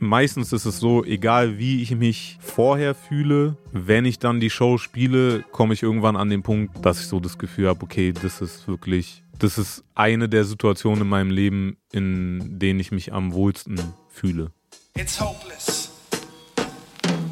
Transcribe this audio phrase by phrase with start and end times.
[0.00, 4.78] meistens ist es so, egal wie ich mich vorher fühle, wenn ich dann die Show
[4.78, 8.40] spiele, komme ich irgendwann an den Punkt, dass ich so das Gefühl habe, okay, das
[8.40, 13.32] ist wirklich, das ist eine der Situationen in meinem Leben, in denen ich mich am
[13.32, 14.52] wohlsten fühle.
[14.96, 15.89] It's hopeless.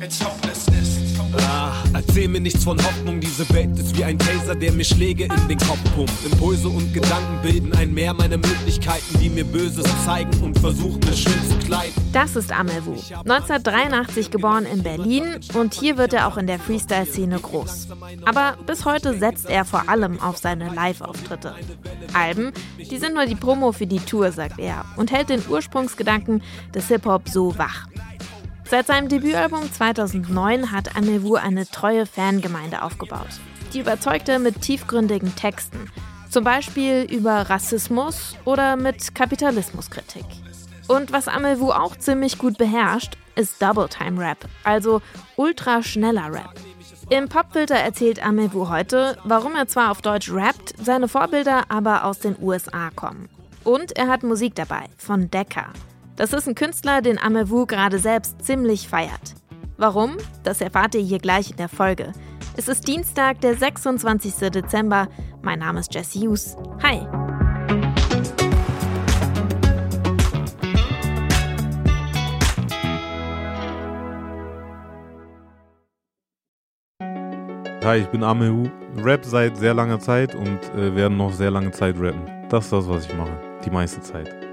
[0.00, 0.98] It's hopelessness.
[1.36, 5.24] Ah, erzähl mir nichts von Hoffnung, diese Welt ist wie ein Taser, der mir Schläge
[5.24, 6.12] in den Kopf pumpt.
[6.24, 11.20] Impulse und Gedanken bilden ein Meer meiner Möglichkeiten, die mir Böses zeigen und versuchen es
[11.20, 11.92] schön zu kleiden.
[12.12, 17.40] Das ist Amelwu, 1983 geboren in Berlin und hier wird er auch in der Freestyle-Szene
[17.40, 17.88] groß.
[18.24, 21.54] Aber bis heute setzt er vor allem auf seine Live-Auftritte.
[22.14, 26.42] Alben, die sind nur die Promo für die Tour, sagt er, und hält den Ursprungsgedanken
[26.72, 27.87] des Hip-Hop so wach.
[28.70, 33.28] Seit seinem Debütalbum 2009 hat Amewu eine treue Fangemeinde aufgebaut.
[33.72, 35.90] Die überzeugte mit tiefgründigen Texten,
[36.28, 40.26] zum Beispiel über Rassismus oder mit Kapitalismuskritik.
[40.86, 45.00] Und was Amewu auch ziemlich gut beherrscht, ist Double Time Rap, also
[45.36, 46.52] ultraschneller Rap.
[47.08, 52.18] Im Popfilter erzählt Amewu heute, warum er zwar auf Deutsch rappt, seine Vorbilder aber aus
[52.18, 53.30] den USA kommen.
[53.64, 55.72] Und er hat Musik dabei von Decca,
[56.18, 59.36] das ist ein Künstler, den Amewu gerade selbst ziemlich feiert.
[59.76, 60.16] Warum?
[60.42, 62.12] Das erfahrt ihr hier gleich in der Folge.
[62.56, 64.50] Es ist Dienstag, der 26.
[64.50, 65.06] Dezember.
[65.42, 66.56] Mein Name ist Jesse Hughes.
[66.82, 67.06] Hi!
[77.84, 78.68] Hi, ich bin Amehu,
[79.02, 82.26] rap seit sehr langer Zeit und äh, werde noch sehr lange Zeit rappen.
[82.50, 84.47] Das ist das, was ich mache, die meiste Zeit.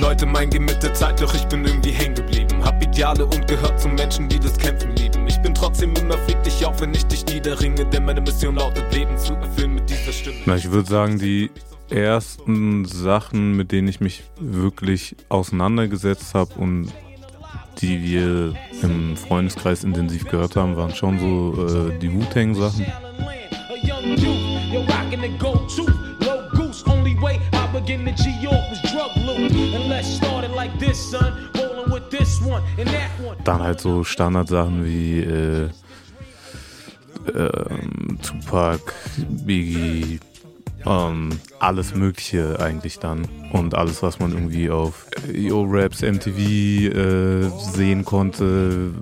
[0.00, 2.64] Leute meinen, geh mit der Zeit, doch ich bin irgendwie hängen geblieben.
[2.64, 5.26] Hab Ideale und gehört zu Menschen, die das Kämpfen lieben.
[5.26, 9.16] Ich bin trotzdem immer friedlich, auch wenn ich dich niederringe, denn meine Mission lautet, Leben
[9.18, 10.36] zu erfüllen mit dieser Stimme.
[10.46, 11.50] Na, ich würde sagen, die
[11.90, 16.92] ersten Sachen, mit denen ich mich wirklich auseinandergesetzt habe und
[17.78, 22.86] die wir im Freundeskreis intensiv gehört haben, waren schon so äh, die Wu-Tang-Sachen.
[33.44, 35.70] Dann halt so Standardsachen wie äh,
[37.34, 37.50] äh,
[38.22, 38.92] Tupac,
[39.44, 40.20] Biggie,
[40.84, 43.26] ähm, alles Mögliche eigentlich dann.
[43.52, 48.92] Und alles, was man irgendwie auf Yo-Raps, MTV äh, sehen konnte.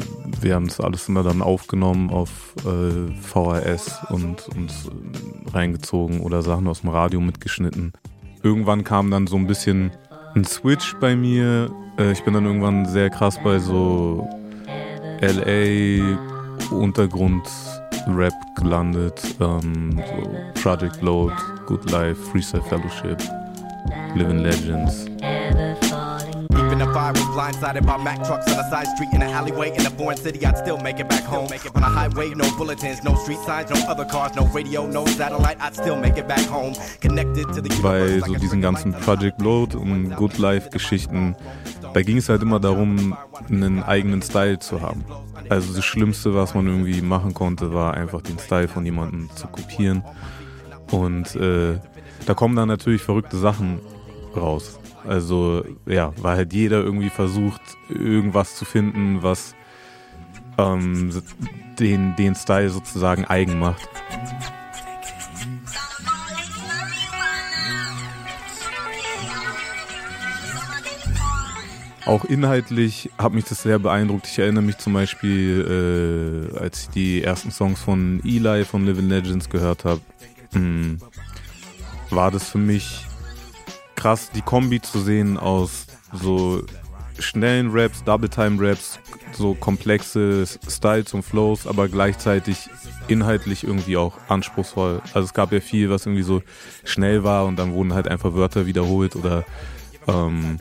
[0.41, 4.91] Wir haben das alles immer dann aufgenommen auf äh, VHS und uns
[5.53, 7.93] reingezogen oder Sachen aus dem Radio mitgeschnitten.
[8.45, 9.91] Irgendwann kam dann so ein bisschen
[10.35, 11.71] ein Switch bei mir.
[11.99, 14.29] Äh, ich bin dann irgendwann sehr krass bei so
[15.23, 16.19] LA
[16.71, 17.49] Untergrund
[18.07, 19.21] Rap gelandet.
[19.41, 21.35] Ähm, so Project Load,
[21.67, 23.19] Good Life, Freestyle Fellowship,
[24.15, 25.14] Living Legends.
[26.85, 29.87] If I was blindsided by Mack trucks on a side street in an alleyway in
[29.87, 31.49] a foreign city, I'd still make it back home.
[31.75, 35.57] On a highway, no bulletins, no street signs, no other cars, no radio, no satellite,
[35.63, 36.75] I'd still make it back home.
[37.01, 41.35] Connected to the Bei so diesen ganzen Project Load und Good Life Geschichten,
[41.95, 43.17] da ging es halt immer darum,
[43.49, 45.07] einen eigenen Style zu haben.
[45.49, 49.47] Also das Schlimmste, was man irgendwie machen konnte, war einfach den Style von jemandem zu
[49.47, 50.05] kopieren.
[50.91, 51.79] Und äh,
[52.27, 53.81] da kommen dann natürlich verrückte Sachen
[54.37, 54.79] raus.
[55.07, 59.55] Also ja, weil halt jeder irgendwie versucht, irgendwas zu finden, was
[60.59, 61.11] ähm,
[61.79, 63.89] den, den Style sozusagen eigen macht.
[72.07, 74.27] Auch inhaltlich hat mich das sehr beeindruckt.
[74.27, 79.09] Ich erinnere mich zum Beispiel, äh, als ich die ersten Songs von Eli von Living
[79.09, 80.03] Legends gehört habe,
[80.53, 80.99] hm,
[82.11, 83.07] war das für mich
[84.05, 86.63] krass, die Kombi zu sehen aus so
[87.19, 88.99] schnellen Raps, Double-Time-Raps,
[89.33, 92.69] so komplexe Styles und Flows, aber gleichzeitig
[93.09, 95.01] inhaltlich irgendwie auch anspruchsvoll.
[95.15, 96.43] Also es gab ja viel, was irgendwie so
[96.85, 99.47] schnell war und dann wurden halt einfach Wörter wiederholt oder
[100.07, 100.59] ähm,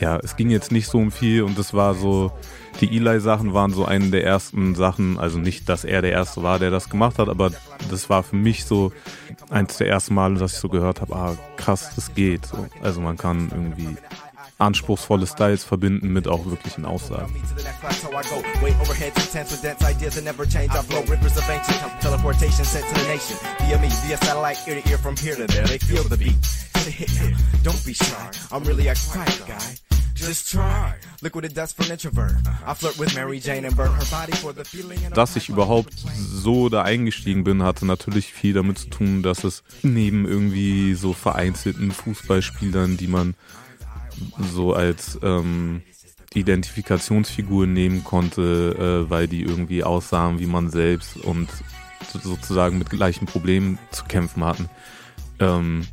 [0.00, 2.32] ja, es ging jetzt nicht so um viel und es war so,
[2.80, 6.58] die Eli-Sachen waren so eine der ersten Sachen, also nicht, dass er der Erste war,
[6.58, 7.50] der das gemacht hat, aber
[7.90, 8.92] das war für mich so
[9.50, 12.46] eins der ersten Male, dass ich so gehört habe, ah, krass, das geht.
[12.46, 12.66] So.
[12.82, 13.96] Also man kann irgendwie
[14.58, 17.34] anspruchsvolle Styles verbinden mit auch wirklichen Aussagen.
[35.14, 39.62] Dass ich überhaupt so da eingestiegen bin, hatte natürlich viel damit zu tun, dass es
[39.82, 43.34] neben irgendwie so vereinzelten Fußballspielern, die man
[44.52, 45.82] so als ähm,
[46.34, 51.48] Identifikationsfiguren nehmen konnte, äh, weil die irgendwie aussahen wie man selbst und
[52.12, 54.68] sozusagen mit gleichen Problemen zu kämpfen hatten,
[55.38, 55.86] ähm,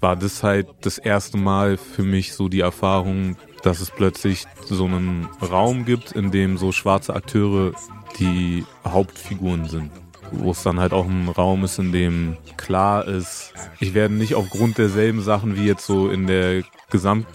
[0.00, 4.84] war das halt das erste Mal für mich so die Erfahrung, dass es plötzlich so
[4.84, 7.72] einen Raum gibt, in dem so schwarze Akteure
[8.18, 9.90] die Hauptfiguren sind.
[10.30, 14.34] Wo es dann halt auch ein Raum ist, in dem klar ist, ich werde nicht
[14.34, 17.26] aufgrund derselben Sachen wie jetzt so in der Gesamt,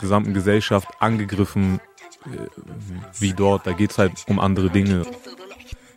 [0.00, 1.80] gesamten Gesellschaft angegriffen
[2.24, 2.46] äh,
[3.18, 3.66] wie dort.
[3.66, 5.04] Da geht es halt um andere Dinge.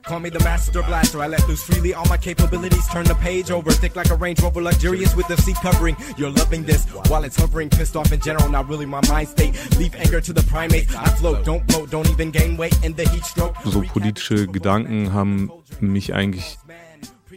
[0.04, 1.22] Call me the master blaster.
[1.22, 2.86] I let loose freely all my capabilities.
[2.90, 3.72] Turn the page over.
[3.72, 5.96] Thick like a Range Rover, luxurious with the seat covering.
[6.18, 7.70] You're loving this while it's hovering.
[7.70, 9.54] Pissed off in general, not really my mind state.
[9.78, 10.94] Leave anger to the primates.
[10.94, 13.56] I float, don't bloat, don't even gain weight in the heat stroke.
[13.64, 16.58] So politische Gedanken haben mich eigentlich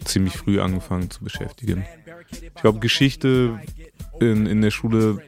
[0.05, 1.85] ziemlich früh angefangen zu beschäftigen.
[2.31, 3.61] Ich glaube, Geschichte
[4.21, 5.23] in, in der Schule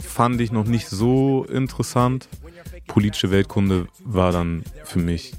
[0.00, 2.28] fand ich noch nicht so interessant.
[2.86, 5.32] Politische Weltkunde war dann für mich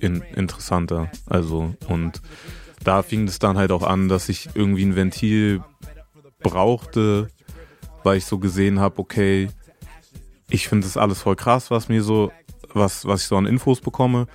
[0.00, 1.10] in, interessanter.
[1.26, 2.20] Also, und
[2.82, 5.62] da fing es dann halt auch an, dass ich irgendwie ein Ventil
[6.42, 7.28] brauchte,
[8.02, 9.48] weil ich so gesehen habe, okay,
[10.48, 12.32] ich finde das alles voll krass, was mir so,
[12.72, 14.26] was, was ich so an Infos bekomme.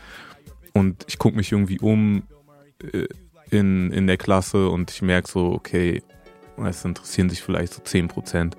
[0.74, 2.24] Und ich gucke mich irgendwie um
[2.94, 3.08] äh,
[3.50, 6.02] in, in der Klasse und ich merke so, okay,
[6.64, 8.54] es interessieren sich vielleicht so 10%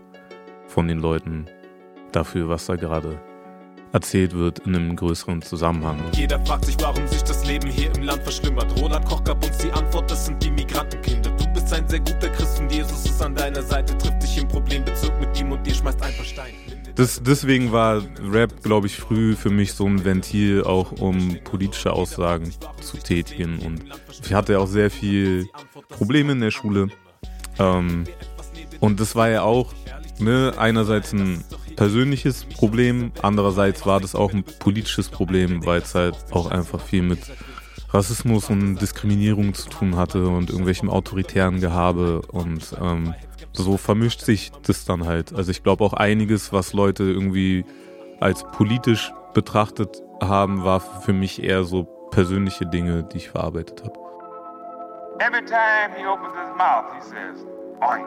[0.66, 1.46] von den Leuten
[2.12, 3.20] dafür, was da gerade
[3.96, 5.98] erzählt wird in einem größeren Zusammenhang.
[6.12, 8.66] Jeder fragt sich, warum sich das Leben hier im Land verschlimmert.
[8.78, 11.30] Roland Koch gab uns die Antwort, das sind die Migrantenkinder.
[11.30, 14.48] Du bist ein sehr guter Christ und Jesus ist an deiner Seite, trifft dich im
[14.48, 16.52] Problembezirk mit ihm und dir schmeißt ein paar Steine.
[16.94, 21.94] Das, deswegen war Rap, glaube ich, früh für mich so ein Ventil, auch um politische
[21.94, 22.52] Aussagen
[22.82, 23.60] zu tätigen.
[23.60, 23.82] Und
[24.22, 25.46] ich hatte auch sehr viel
[25.88, 26.88] Probleme in der Schule.
[27.58, 28.04] Ähm,
[28.80, 29.72] und das war ja auch
[30.18, 31.42] ne, einerseits ein
[31.76, 37.02] persönliches Problem, andererseits war das auch ein politisches Problem, weil es halt auch einfach viel
[37.02, 37.20] mit
[37.90, 43.14] Rassismus und Diskriminierung zu tun hatte und irgendwelchem autoritären Gehabe und ähm,
[43.52, 45.34] so vermischt sich das dann halt.
[45.34, 47.64] Also ich glaube auch einiges, was Leute irgendwie
[48.20, 53.98] als politisch betrachtet haben, war für mich eher so persönliche Dinge, die ich verarbeitet habe.
[55.18, 57.46] Every time he opens his mouth, he says,
[57.80, 58.06] Oink.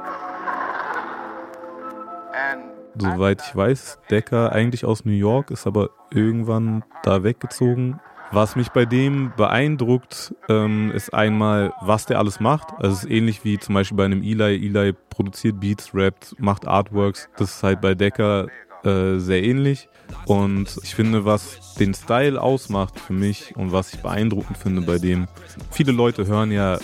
[2.33, 7.99] And Soweit ich weiß, Decker eigentlich aus New York, ist aber irgendwann da weggezogen.
[8.31, 12.67] Was mich bei dem beeindruckt, ähm, ist einmal, was der alles macht.
[12.77, 14.67] Also es ist ähnlich wie zum Beispiel bei einem Eli.
[14.67, 17.27] Eli produziert Beats, rappt, macht Artworks.
[17.37, 18.47] Das ist halt bei Decker
[18.83, 19.89] äh, sehr ähnlich.
[20.25, 24.97] Und ich finde, was den Style ausmacht für mich und was ich beeindruckend finde bei
[24.97, 25.27] dem,
[25.71, 26.79] viele Leute hören ja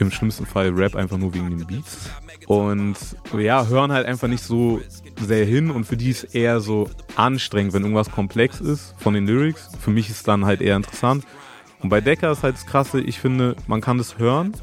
[0.00, 2.10] im schlimmsten Fall Rap einfach nur wegen den Beats.
[2.46, 2.96] Und
[3.38, 4.80] ja, hören halt einfach nicht so
[5.20, 9.26] sehr hin und für die ist eher so anstrengend, wenn irgendwas komplex ist von den
[9.26, 9.70] Lyrics.
[9.80, 11.24] Für mich ist es dann halt eher interessant.
[11.80, 14.54] Und bei Decker ist halt das Krasse, ich finde, man kann das hören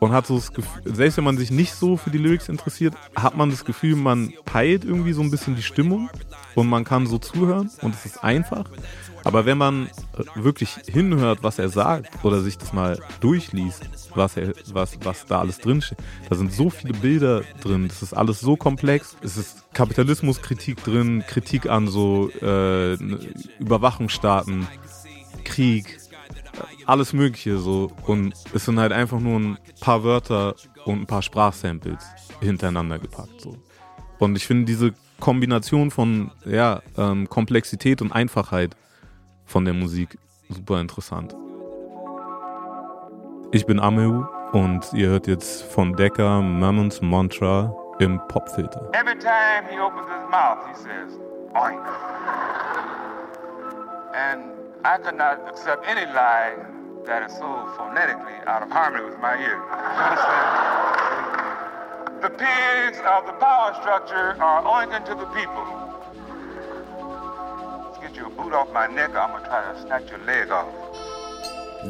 [0.00, 2.94] und hat so das Gefühl, selbst wenn man sich nicht so für die Lyrics interessiert,
[3.16, 6.10] hat man das Gefühl, man peilt irgendwie so ein bisschen die Stimmung
[6.58, 8.64] und man kann so zuhören und es ist einfach.
[9.22, 9.88] Aber wenn man
[10.34, 15.38] wirklich hinhört, was er sagt oder sich das mal durchliest, was, er, was, was da
[15.38, 19.16] alles drin steht, da sind so viele Bilder drin, das ist alles so komplex.
[19.22, 22.94] Es ist Kapitalismuskritik drin, Kritik an so äh,
[23.60, 24.66] Überwachungsstaaten,
[25.44, 26.00] Krieg,
[26.86, 27.92] alles Mögliche so.
[28.04, 32.04] Und es sind halt einfach nur ein paar Wörter und ein paar Sprachsamples
[32.40, 33.42] hintereinander gepackt.
[33.42, 33.56] So.
[34.18, 38.76] Und ich finde diese Kombination von ja, ähm, Komplexität und Einfachheit
[39.44, 41.34] von der Musik super interessant.
[43.50, 48.90] Ich bin Ameu und ihr hört jetzt von Decker Mammons Mantra im Popfilter.
[48.92, 51.18] Every time he opens his mouth, he says,
[51.54, 51.82] Oink.
[54.14, 54.52] And
[54.84, 56.56] I could not accept any lie
[57.06, 60.64] that is so phonetically out of harmony with my ear.
[62.20, 65.64] the pigs of the power structure are oinking to the people.
[67.84, 70.18] Let's get you a boot off my neck or I'm gonna try to snatch your
[70.26, 70.66] leg off.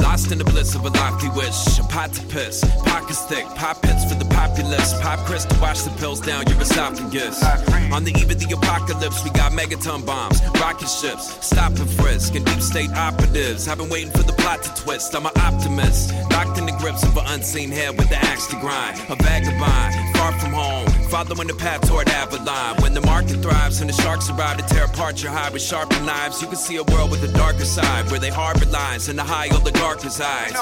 [0.03, 3.81] Lost in the bliss of a lofty wish, a pot to piss, pockets thick, pop
[3.81, 6.47] pits for the populace, pop Chris to wash the pills down.
[6.47, 7.43] Your esophagus.
[7.91, 12.35] On the eve of the apocalypse, we got megaton bombs, rocket ships, stop and frisk,
[12.35, 13.67] and deep state operatives.
[13.67, 15.15] I've been waiting for the plot to twist.
[15.17, 18.57] I'm an optimist, locked in the grips of an unseen head with the axe to
[18.61, 22.77] grind, a vagabond, far from home following the path toward Avalon.
[22.83, 26.05] When the market thrives and the sharks arrive to tear apart your hide with sharpened
[26.05, 29.19] knives, you can see a world with a darker side where they harbor lines and
[29.19, 30.55] the high oligarch resides.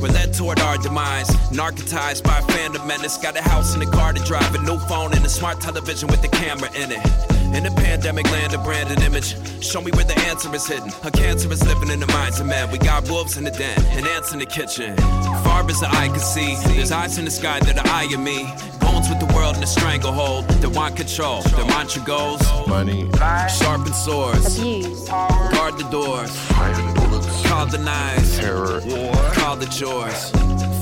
[0.00, 3.16] We're led toward our demise, narcotized by a phantom menace.
[3.18, 6.08] Got a house and a car to drive, a new phone and a smart television
[6.08, 7.04] with a camera in it.
[7.56, 9.34] In the pandemic land, a branded image.
[9.64, 10.92] Show me where the answer is hidden.
[11.02, 12.70] A cancer is living in the minds of men.
[12.70, 14.96] We got wolves in the den and ants in the kitchen.
[15.44, 18.46] Far as the eye can see, there's eyes in the sky that are eyeing me.
[19.08, 20.46] Bones with the world in a stranglehold.
[20.60, 21.42] They want control.
[21.42, 23.08] Their mantra goes Money.
[23.48, 25.08] sharpen swords, Abuse.
[25.08, 26.30] guard the doors,
[27.46, 29.14] call the knives, terror, War.
[29.32, 30.30] call the chores.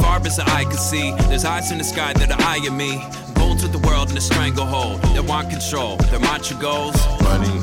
[0.01, 3.05] Far as the eye can see, there's eyes in the sky that are eyeing me.
[3.35, 5.01] Bones with the world in a stranglehold.
[5.15, 5.97] They want control.
[6.11, 7.61] Their mantra goes Money.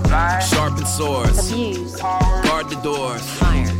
[0.48, 1.96] sharpen swords, Abuse.
[1.98, 3.73] guard the doors, bullets,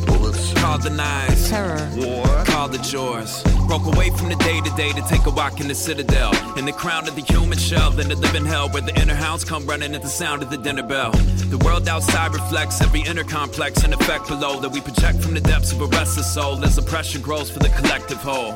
[0.64, 2.46] call the knives, Terror.
[2.46, 3.44] call the chores.
[3.68, 6.32] Broke away from the day to day to take a walk in the citadel.
[6.58, 9.44] In the crown of the human shell, in the living hell where the inner hounds
[9.44, 11.12] come running at the sound of the dinner bell.
[11.52, 15.42] The world outside reflects every inner complex and effect below that we project from the
[15.42, 18.56] depths of a restless soul as the pressure grows for the collective whole.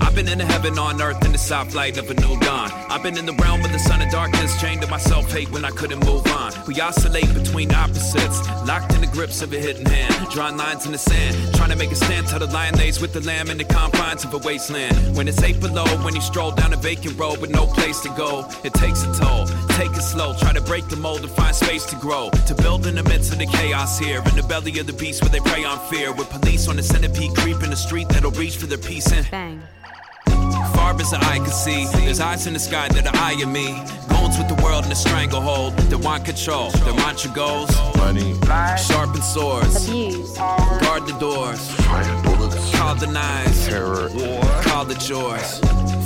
[0.00, 2.70] I've been in the heaven on earth in the soft light of a new dawn.
[2.90, 5.50] I've been in the realm of the sun of darkness, chained to my self hate
[5.50, 6.52] when I couldn't move on.
[6.66, 10.92] We oscillate between opposites, locked in the grips of a hidden hand, drawing lines in
[10.92, 13.58] the sand, trying to make a stand till the lion lays with the lamb in
[13.58, 15.16] the confines of a wasteland.
[15.16, 18.08] When it's eight below, when you stroll down a vacant road with no place to
[18.10, 19.46] go, it takes a toll.
[19.76, 22.30] Take it slow, try to break the mold and find space to grow.
[22.30, 25.22] To build in the midst of the chaos here, in the belly of the beast
[25.22, 26.12] where they prey on fear.
[26.12, 29.26] With police on the centipede creeping in the street that'll reach for their peace and
[29.30, 29.65] Bang.
[30.86, 31.84] Far as the eye can see.
[32.04, 33.68] There's eyes in the sky that are eyeing me.
[34.08, 35.76] Bones with the world in a stranglehold.
[35.90, 36.70] They want control.
[36.84, 38.34] Their mantra goes Money.
[38.88, 40.36] sharpen swords, Abuse.
[40.36, 41.62] guard the doors,
[42.24, 44.42] bullets, call the knives, terror, War.
[44.62, 45.58] call the chores.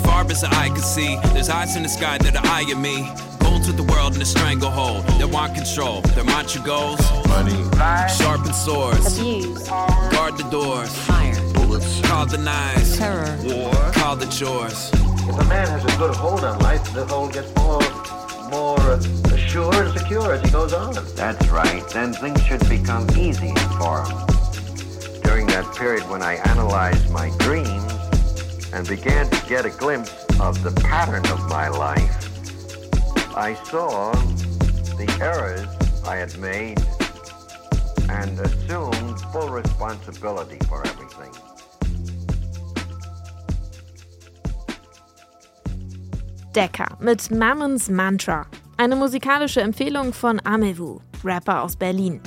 [0.04, 2.96] Far as the eye can see, there's eyes in the sky that are eyeing me.
[3.40, 5.04] Bones with the world in a stranglehold.
[5.18, 6.00] They want control.
[6.16, 7.60] Their mantra goes Money.
[8.18, 9.68] sharpen swords, Abuse.
[10.14, 10.92] guard the doors,
[11.70, 13.92] bullets, call the knives, Terror.
[13.92, 14.90] call the chores.
[15.28, 17.80] If a man has a good hold on life, the hold gets more,
[18.50, 20.94] more uh, assured and secure as he goes on.
[21.14, 21.86] That's right.
[21.90, 24.16] Then things should become easy for him.
[25.22, 27.92] During that period when I analyzed my dreams
[28.72, 32.16] and began to get a glimpse of the pattern of my life,
[33.36, 34.12] I saw
[34.98, 35.68] the errors
[36.04, 36.78] I had made
[38.08, 41.32] and assumed full responsibility for everything.
[46.54, 48.46] Decker mit Mammons Mantra.
[48.76, 52.20] Eine musikalische Empfehlung von Amewu, Rapper aus Berlin.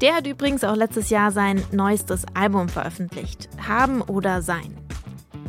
[0.00, 4.78] Der hat übrigens auch letztes Jahr sein neuestes Album veröffentlicht, Haben oder Sein.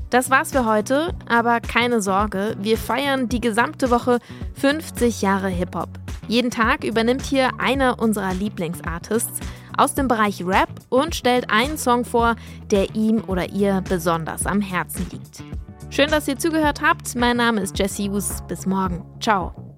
[0.09, 4.19] Das war's für heute, aber keine Sorge, wir feiern die gesamte Woche
[4.55, 5.87] 50 Jahre Hip-Hop.
[6.27, 9.39] Jeden Tag übernimmt hier einer unserer Lieblingsartists
[9.77, 12.35] aus dem Bereich Rap und stellt einen Song vor,
[12.69, 15.43] der ihm oder ihr besonders am Herzen liegt.
[15.89, 17.15] Schön, dass ihr zugehört habt.
[17.15, 18.43] Mein Name ist Jesse Hughes.
[18.47, 19.03] Bis morgen.
[19.19, 19.70] Ciao.